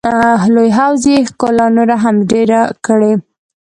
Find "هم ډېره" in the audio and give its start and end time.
2.03-2.61